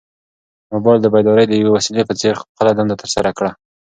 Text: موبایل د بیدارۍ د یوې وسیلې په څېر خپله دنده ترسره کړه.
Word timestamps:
موبایل 0.71 0.99
د 1.01 1.07
بیدارۍ 1.13 1.45
د 1.47 1.53
یوې 1.61 1.71
وسیلې 1.77 2.03
په 2.09 2.13
څېر 2.19 2.33
خپله 2.41 2.71
دنده 2.77 2.95
ترسره 3.01 3.31
کړه. 3.37 3.51